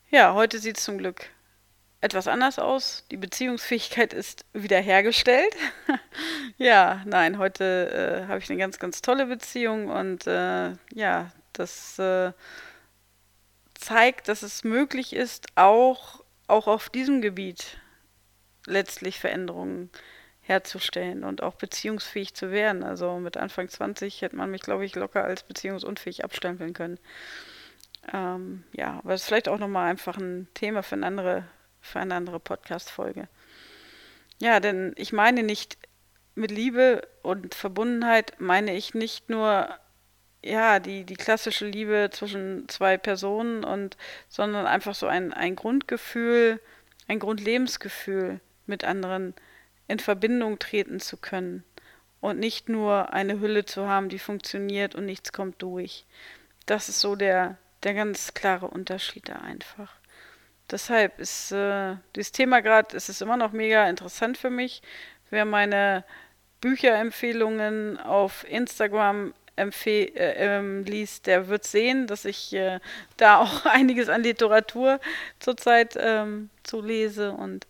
Ja, 0.10 0.34
heute 0.34 0.60
sieht 0.60 0.78
es 0.78 0.86
zum 0.86 0.98
Glück 0.98 1.30
etwas 2.00 2.30
anders 2.30 2.60
aus. 2.60 3.04
Die 3.12 3.18
Beziehungsfähigkeit 3.18 4.14
ist 4.14 4.46
wiederhergestellt. 4.54 5.54
ja, 6.58 7.02
nein, 7.06 7.38
heute 7.38 8.24
äh, 8.24 8.28
habe 8.30 8.40
ich 8.40 8.50
eine 8.50 8.58
ganz, 8.58 8.80
ganz 8.80 9.02
tolle 9.02 9.26
Beziehung 9.26 9.90
und 9.90 10.26
äh, 10.26 10.72
ja, 10.94 11.32
das 11.52 12.00
äh, 12.00 12.32
zeigt, 13.74 14.30
dass 14.30 14.44
es 14.44 14.64
möglich 14.64 15.12
ist, 15.12 15.48
auch, 15.56 16.24
auch 16.48 16.68
auf 16.68 16.90
diesem 16.90 17.22
Gebiet 17.22 17.78
letztlich 18.66 19.20
Veränderungen 19.20 19.90
herzustellen 20.40 21.26
und 21.26 21.44
auch 21.44 21.56
beziehungsfähig 21.56 22.34
zu 22.34 22.50
werden. 22.52 22.84
Also 22.84 23.20
mit 23.20 23.36
Anfang 23.36 23.68
20 23.68 24.22
hätte 24.22 24.38
man 24.38 24.52
mich, 24.52 24.62
glaube 24.62 24.86
ich, 24.86 24.96
locker 24.96 25.26
als 25.26 25.44
beziehungsunfähig 25.44 26.24
abstempeln 26.24 26.72
können. 26.72 26.98
Ähm, 28.14 28.64
ja, 28.74 29.00
aber 29.00 29.12
das 29.12 29.22
ist 29.22 29.28
vielleicht 29.28 29.50
auch 29.50 29.60
nochmal 29.60 29.90
einfach 29.90 30.18
ein 30.18 30.48
Thema 30.54 30.84
für 30.84 30.96
eine 30.96 31.06
andere, 31.06 31.44
andere 31.94 32.40
Podcast-Folge. 32.40 33.28
Ja, 34.40 34.60
denn 34.60 34.94
ich 34.98 35.14
meine 35.14 35.44
nicht 35.44 35.78
mit 36.36 36.52
Liebe 36.52 37.08
und 37.24 37.56
Verbundenheit 37.56 38.40
meine 38.40 38.76
ich 38.76 38.94
nicht 38.94 39.30
nur 39.30 39.70
ja, 40.44 40.80
die, 40.80 41.04
die 41.04 41.16
klassische 41.16 41.66
Liebe 41.66 42.10
zwischen 42.12 42.70
zwei 42.70 42.98
Personen 42.98 43.64
und 43.64 43.98
sondern 44.30 44.68
einfach 44.68 44.96
so 44.96 45.08
ein, 45.08 45.34
ein 45.34 45.56
Grundgefühl, 45.56 46.62
ein 47.08 47.20
Grundlebensgefühl 47.20 48.40
mit 48.66 48.84
anderen 48.84 49.34
in 49.88 50.00
Verbindung 50.00 50.60
treten 50.60 51.00
zu 51.00 51.18
können 51.18 51.64
und 52.22 52.40
nicht 52.40 52.70
nur 52.70 53.14
eine 53.14 53.40
Hülle 53.40 53.66
zu 53.66 53.88
haben, 53.88 54.10
die 54.10 54.20
funktioniert 54.20 54.96
und 54.96 55.06
nichts 55.06 55.34
kommt 55.34 55.62
durch. 55.62 56.06
Das 56.66 56.90
ist 56.90 57.00
so 57.00 57.16
der, 57.16 57.58
der 57.88 57.94
ganz 57.94 58.34
klare 58.34 58.68
Unterschied 58.68 59.30
da 59.30 59.36
einfach. 59.36 59.94
Deshalb 60.70 61.20
ist 61.20 61.54
äh, 61.54 61.96
dieses 62.16 62.34
Thema 62.34 62.62
gerade, 62.62 62.98
ist 62.98 63.22
immer 63.22 63.38
noch 63.38 63.54
mega 63.54 63.90
interessant 63.90 64.38
für 64.38 64.50
mich. 64.50 64.82
Wer 65.30 65.46
meine 65.46 66.04
Bücherempfehlungen 66.60 67.98
auf 67.98 68.46
Instagram 68.50 69.34
äh, 69.56 70.10
ähm, 70.18 70.84
liest, 70.84 71.28
der 71.28 71.48
wird 71.48 71.64
sehen, 71.64 72.08
dass 72.08 72.26
ich 72.26 72.54
äh, 72.54 72.82
da 73.16 73.38
auch 73.38 73.66
einiges 73.66 74.10
an 74.10 74.22
Literatur 74.22 75.00
zurzeit 75.40 75.98
ähm, 75.98 76.50
zu 76.64 76.82
lese 76.82 77.32
und 77.32 77.68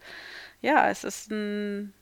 ja, 0.62 0.90
es 0.90 1.04
ist 1.04 1.30
ein 1.30 1.94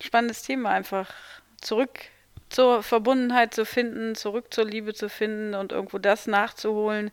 spannendes 0.00 0.42
Thema, 0.42 0.70
einfach 0.70 1.12
zurück 1.60 2.00
zur 2.48 2.82
Verbundenheit 2.82 3.54
zu 3.54 3.64
finden, 3.64 4.14
zurück 4.14 4.52
zur 4.52 4.64
Liebe 4.64 4.94
zu 4.94 5.08
finden 5.08 5.54
und 5.54 5.72
irgendwo 5.72 5.98
das 5.98 6.26
nachzuholen, 6.26 7.10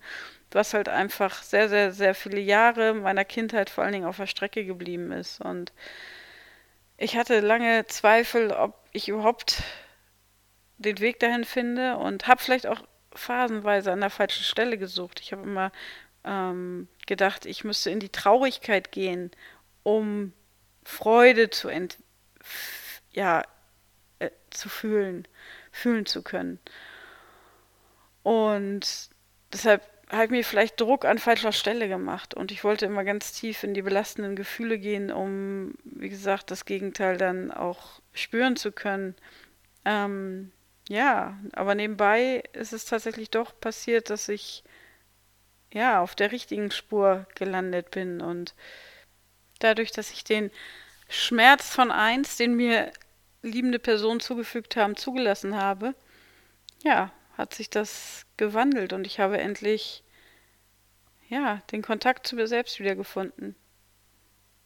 was 0.52 0.74
halt 0.74 0.90
einfach 0.90 1.42
sehr, 1.42 1.70
sehr, 1.70 1.92
sehr 1.92 2.14
viele 2.14 2.40
Jahre 2.40 2.94
meiner 2.94 3.26
Kindheit 3.26 3.70
vor 3.70 3.84
allen 3.84 3.94
Dingen 3.94 4.06
auf 4.06 4.18
der 4.18 4.28
Strecke 4.28 4.66
geblieben 4.66 5.12
ist. 5.12 5.42
Und 5.42 5.74
ich 6.98 7.18
hatte 7.18 7.40
lange 7.40 7.86
Zweifel, 7.88 8.52
ob 8.52 8.76
ich 8.92 9.10
überhaupt 9.10 9.64
den 10.78 11.00
Weg 11.00 11.20
dahin 11.20 11.44
finde 11.44 11.98
und 11.98 12.28
habe 12.28 12.42
vielleicht 12.42 12.68
auch 12.68 12.84
phasenweise 13.16 13.92
an 13.92 14.02
der 14.02 14.10
falschen 14.10 14.44
Stelle 14.44 14.78
gesucht. 14.78 15.20
Ich 15.20 15.32
habe 15.32 15.44
immer 15.44 15.72
ähm, 16.24 16.88
gedacht, 17.08 17.46
ich 17.46 17.64
müsste 17.64 17.90
in 17.90 18.00
die 18.00 18.10
Traurigkeit 18.10 18.92
gehen, 18.92 19.32
um 19.84 20.34
Freude 20.84 21.50
zu 21.50 21.70
ent 21.70 21.98
ja, 23.12 23.44
zu 24.64 24.70
fühlen, 24.70 25.28
fühlen 25.72 26.06
zu 26.06 26.24
können. 26.24 26.60
Und 28.24 29.10
deshalb 29.52 29.84
habe 30.10 30.26
ich 30.26 30.32
mir 30.32 30.46
vielleicht 30.46 30.80
Druck 30.80 31.06
an 31.06 31.18
falscher 31.18 31.52
Stelle 31.52 31.88
gemacht 31.90 32.34
und 32.34 32.52
ich 32.52 32.64
wollte 32.64 32.86
immer 32.86 33.04
ganz 33.04 33.34
tief 33.34 33.64
in 33.64 33.74
die 33.74 33.82
belastenden 33.82 34.36
Gefühle 34.36 34.80
gehen, 34.80 35.12
um, 35.12 35.74
wie 35.84 36.10
gesagt, 36.10 36.52
das 36.52 36.66
Gegenteil 36.66 37.18
dann 37.18 37.52
auch 37.52 38.02
spüren 38.14 38.56
zu 38.56 38.72
können. 38.72 39.16
Ähm, 39.86 40.52
ja, 40.88 41.38
aber 41.54 41.76
nebenbei 41.76 42.44
ist 42.54 42.74
es 42.74 42.86
tatsächlich 42.86 43.32
doch 43.32 43.60
passiert, 43.60 44.10
dass 44.10 44.30
ich 44.30 44.64
ja 45.74 46.00
auf 46.00 46.16
der 46.16 46.32
richtigen 46.32 46.72
Spur 46.72 47.26
gelandet 47.36 47.92
bin 47.92 48.22
und 48.22 48.54
dadurch, 49.60 49.92
dass 49.92 50.12
ich 50.12 50.24
den 50.24 50.52
Schmerz 51.10 51.74
von 51.74 51.92
eins, 51.92 52.38
den 52.38 52.56
mir 52.56 52.92
liebende 53.44 53.80
Personen 53.80 54.20
zugefügt 54.20 54.76
haben, 54.76 54.96
zugelassen 54.96 55.56
habe, 55.56 55.94
ja, 56.84 57.12
hat 57.38 57.54
sich 57.54 57.70
das 57.70 58.26
gewandelt 58.38 58.94
und 58.94 59.06
ich 59.06 59.20
habe 59.20 59.38
endlich 59.38 60.04
ja, 61.30 61.62
den 61.72 61.82
Kontakt 61.82 62.28
zu 62.28 62.36
mir 62.36 62.48
selbst 62.48 62.80
wiedergefunden. 62.80 63.56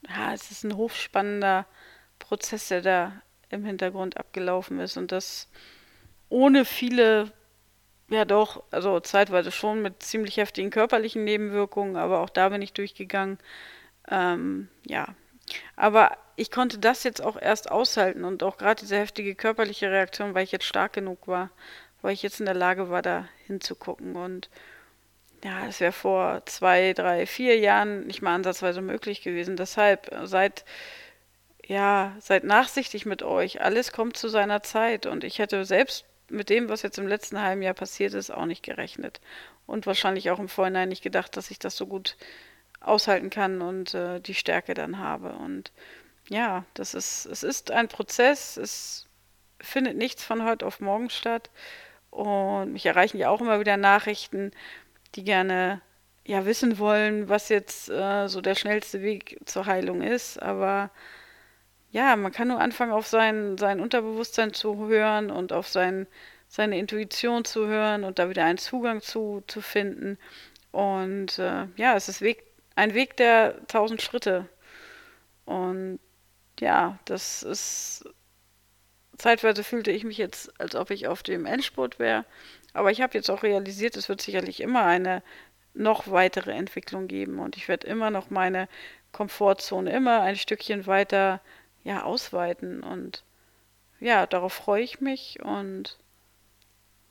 Ja, 0.07 0.33
es 0.33 0.51
ist 0.51 0.63
ein 0.63 0.75
hochspannender 0.75 1.65
Prozess, 2.19 2.67
der 2.67 2.81
da 2.81 3.21
im 3.49 3.63
Hintergrund 3.63 4.17
abgelaufen 4.17 4.79
ist 4.79 4.97
und 4.97 5.11
das 5.11 5.47
ohne 6.29 6.65
viele, 6.65 7.31
ja 8.09 8.25
doch, 8.25 8.63
also 8.71 8.99
zeitweise 8.99 9.51
schon 9.51 9.81
mit 9.81 10.03
ziemlich 10.03 10.37
heftigen 10.37 10.69
körperlichen 10.69 11.23
Nebenwirkungen, 11.23 11.95
aber 11.95 12.19
auch 12.19 12.29
da 12.29 12.49
bin 12.49 12.61
ich 12.61 12.73
durchgegangen. 12.73 13.37
Ähm, 14.09 14.67
ja, 14.85 15.15
aber 15.77 16.17
ich 16.37 16.51
konnte 16.51 16.77
das 16.77 17.03
jetzt 17.03 17.21
auch 17.21 17.41
erst 17.41 17.69
aushalten 17.69 18.23
und 18.23 18.43
auch 18.43 18.57
gerade 18.57 18.79
diese 18.79 18.95
heftige 18.95 19.35
körperliche 19.35 19.91
Reaktion, 19.91 20.35
weil 20.35 20.43
ich 20.43 20.51
jetzt 20.51 20.65
stark 20.65 20.93
genug 20.93 21.27
war, 21.27 21.49
weil 22.01 22.13
ich 22.13 22.23
jetzt 22.23 22.39
in 22.39 22.45
der 22.45 22.55
Lage 22.55 22.89
war, 22.89 23.01
da 23.01 23.27
hinzugucken. 23.47 24.15
Und 24.15 24.49
ja, 25.43 25.65
das 25.65 25.79
wäre 25.79 25.91
vor 25.91 26.43
zwei, 26.45 26.93
drei, 26.93 27.25
vier 27.25 27.57
Jahren 27.57 28.05
nicht 28.05 28.21
mal 28.21 28.35
ansatzweise 28.35 28.81
möglich 28.81 29.23
gewesen. 29.23 29.57
Deshalb, 29.57 30.09
seit 30.23 30.63
ja, 31.65 32.15
seid 32.19 32.43
nachsichtig 32.43 33.05
mit 33.05 33.23
euch. 33.23 33.61
Alles 33.61 33.91
kommt 33.91 34.15
zu 34.15 34.29
seiner 34.29 34.61
Zeit. 34.63 35.05
Und 35.07 35.23
ich 35.23 35.39
hätte 35.39 35.65
selbst 35.65 36.05
mit 36.29 36.49
dem, 36.49 36.69
was 36.69 36.81
jetzt 36.83 36.99
im 36.99 37.07
letzten 37.07 37.41
halben 37.41 37.61
Jahr 37.63 37.73
passiert 37.73 38.13
ist, 38.13 38.29
auch 38.29 38.45
nicht 38.45 38.63
gerechnet. 38.63 39.21
Und 39.65 39.85
wahrscheinlich 39.87 40.29
auch 40.29 40.39
im 40.39 40.49
Vorhinein 40.49 40.89
nicht 40.89 41.03
gedacht, 41.03 41.35
dass 41.35 41.51
ich 41.51 41.59
das 41.59 41.75
so 41.75 41.87
gut 41.87 42.15
aushalten 42.79 43.29
kann 43.29 43.61
und 43.61 43.93
äh, 43.95 44.19
die 44.21 44.35
Stärke 44.35 44.75
dann 44.75 44.99
habe. 44.99 45.33
Und 45.33 45.71
ja, 46.29 46.65
das 46.73 46.93
ist, 46.93 47.25
es 47.25 47.43
ist 47.43 47.71
ein 47.71 47.87
Prozess, 47.87 48.57
es 48.57 49.07
findet 49.59 49.97
nichts 49.97 50.23
von 50.23 50.43
heute 50.45 50.65
auf 50.65 50.79
morgen 50.79 51.09
statt. 51.09 51.49
Und 52.09 52.73
mich 52.73 52.85
erreichen 52.85 53.17
ja 53.17 53.29
auch 53.29 53.41
immer 53.41 53.59
wieder 53.59 53.77
Nachrichten, 53.77 54.51
die 55.15 55.23
gerne 55.23 55.81
ja 56.25 56.45
wissen 56.45 56.79
wollen, 56.79 57.29
was 57.29 57.49
jetzt 57.49 57.89
äh, 57.89 58.27
so 58.27 58.41
der 58.41 58.55
schnellste 58.55 59.01
Weg 59.01 59.39
zur 59.45 59.65
Heilung 59.65 60.01
ist. 60.01 60.41
Aber 60.41 60.91
ja, 61.91 62.15
man 62.15 62.31
kann 62.31 62.49
nur 62.49 62.59
anfangen, 62.59 62.91
auf 62.91 63.07
sein, 63.07 63.57
sein 63.57 63.79
Unterbewusstsein 63.79 64.53
zu 64.53 64.87
hören 64.87 65.31
und 65.31 65.53
auf 65.53 65.67
sein, 65.67 66.07
seine 66.47 66.77
Intuition 66.79 67.45
zu 67.45 67.67
hören 67.67 68.03
und 68.03 68.19
da 68.19 68.29
wieder 68.29 68.45
einen 68.45 68.57
Zugang 68.57 69.01
zu, 69.01 69.43
zu 69.47 69.61
finden. 69.61 70.17
Und 70.71 71.39
äh, 71.39 71.67
ja, 71.77 71.95
es 71.95 72.09
ist 72.09 72.21
Weg, 72.21 72.43
ein 72.75 72.93
Weg 72.93 73.17
der 73.17 73.65
tausend 73.67 74.01
Schritte. 74.01 74.47
Und 75.45 75.99
ja, 76.59 76.97
das 77.05 77.43
ist. 77.43 78.05
Zeitweise 79.17 79.63
fühlte 79.63 79.91
ich 79.91 80.03
mich 80.03 80.19
jetzt, 80.19 80.59
als 80.61 80.75
ob 80.75 80.91
ich 80.91 81.07
auf 81.07 81.23
dem 81.23 81.47
Endspurt 81.47 81.97
wäre. 81.97 82.23
Aber 82.73 82.91
ich 82.91 83.01
habe 83.01 83.17
jetzt 83.17 83.31
auch 83.31 83.41
realisiert, 83.41 83.97
es 83.97 84.09
wird 84.09 84.21
sicherlich 84.21 84.61
immer 84.61 84.85
eine 84.85 85.23
noch 85.73 86.11
weitere 86.11 86.51
Entwicklung 86.51 87.07
geben 87.07 87.39
und 87.39 87.57
ich 87.57 87.67
werde 87.67 87.87
immer 87.87 88.11
noch 88.11 88.29
meine 88.29 88.67
Komfortzone 89.11 89.91
immer 89.91 90.21
ein 90.21 90.35
Stückchen 90.35 90.85
weiter 90.85 91.41
ja, 91.83 92.03
ausweiten. 92.03 92.83
Und 92.83 93.23
ja, 93.99 94.27
darauf 94.27 94.53
freue 94.53 94.83
ich 94.83 95.01
mich 95.01 95.39
und 95.41 95.97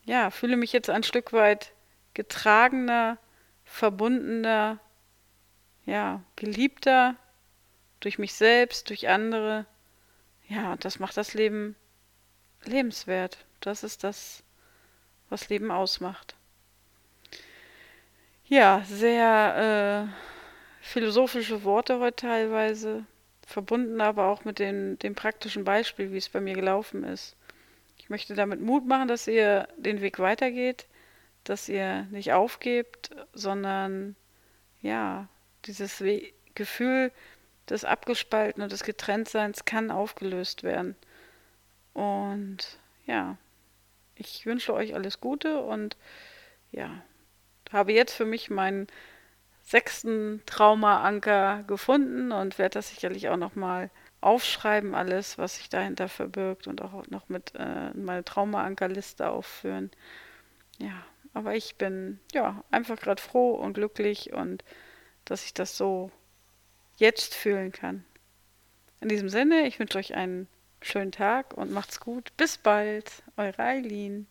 ja, 0.05 0.31
fühle 0.31 0.55
mich 0.55 0.71
jetzt 0.71 0.89
ein 0.89 1.03
Stück 1.03 1.33
weit 1.33 1.73
getragener, 2.13 3.17
verbundener, 3.65 4.79
ja, 5.85 6.21
geliebter 6.35 7.15
durch 7.99 8.19
mich 8.19 8.33
selbst, 8.33 8.89
durch 8.89 9.07
andere. 9.09 9.65
Ja, 10.47 10.75
das 10.77 10.99
macht 10.99 11.17
das 11.17 11.33
Leben 11.33 11.75
lebenswert. 12.63 13.45
Das 13.59 13.83
ist 13.83 14.03
das, 14.03 14.43
was 15.29 15.49
Leben 15.49 15.71
ausmacht. 15.71 16.35
Ja, 18.45 18.83
sehr 18.85 20.09
äh, 20.09 20.85
philosophische 20.85 21.63
Worte 21.63 21.99
heute 21.99 22.15
teilweise 22.15 23.05
verbunden 23.47 24.01
aber 24.01 24.25
auch 24.25 24.43
mit 24.43 24.59
den, 24.59 24.99
dem 24.99 25.15
praktischen 25.15 25.63
Beispiel, 25.63 26.11
wie 26.11 26.17
es 26.17 26.27
bei 26.27 26.41
mir 26.41 26.53
gelaufen 26.53 27.05
ist. 27.05 27.35
Ich 27.97 28.09
möchte 28.09 28.35
damit 28.35 28.61
Mut 28.61 28.85
machen, 28.85 29.07
dass 29.07 29.25
ihr 29.25 29.69
den 29.77 30.01
Weg 30.01 30.19
weitergeht, 30.19 30.85
dass 31.45 31.69
ihr 31.69 32.03
nicht 32.11 32.33
aufgebt, 32.33 33.09
sondern 33.33 34.17
ja, 34.81 35.29
dieses 35.65 36.01
We 36.01 36.33
Gefühl 36.55 37.11
des 37.69 37.85
Abgespalten 37.85 38.63
und 38.63 38.71
des 38.71 38.83
Getrenntseins 38.83 39.65
kann 39.65 39.91
aufgelöst 39.91 40.63
werden. 40.63 40.95
Und 41.93 42.79
ja, 43.05 43.37
ich 44.15 44.45
wünsche 44.45 44.73
euch 44.73 44.95
alles 44.95 45.19
Gute 45.19 45.59
und 45.61 45.97
ja, 46.71 47.01
habe 47.71 47.93
jetzt 47.93 48.13
für 48.13 48.25
mich 48.25 48.49
meinen 48.49 48.87
sechsten 49.63 50.41
Trauma-Anker 50.45 51.63
gefunden 51.67 52.31
und 52.31 52.57
werde 52.57 52.75
das 52.75 52.89
sicherlich 52.89 53.29
auch 53.29 53.37
nochmal 53.37 53.89
aufschreiben, 54.21 54.95
alles, 54.95 55.37
was 55.37 55.57
sich 55.57 55.69
dahinter 55.69 56.07
verbirgt 56.07 56.67
und 56.67 56.81
auch 56.81 57.07
noch 57.07 57.29
mit 57.29 57.53
äh, 57.55 57.91
meine 57.93 58.23
Trauma-Anker-Liste 58.23 59.29
aufführen. 59.29 59.91
Ja, 60.79 61.05
aber 61.33 61.55
ich 61.55 61.75
bin 61.75 62.19
ja 62.33 62.63
einfach 62.71 62.97
gerade 62.97 63.21
froh 63.21 63.51
und 63.51 63.73
glücklich 63.73 64.33
und 64.33 64.63
dass 65.25 65.43
ich 65.45 65.53
das 65.53 65.77
so 65.77 66.11
jetzt 66.97 67.33
fühlen 67.33 67.71
kann. 67.71 68.03
In 68.99 69.09
diesem 69.09 69.29
Sinne, 69.29 69.67
ich 69.67 69.79
wünsche 69.79 69.97
euch 69.97 70.15
einen 70.15 70.47
schönen 70.81 71.11
Tag 71.11 71.55
und 71.55 71.71
macht's 71.71 71.99
gut. 71.99 72.35
Bis 72.37 72.57
bald, 72.57 73.23
eure 73.37 73.59
Eileen. 73.59 74.27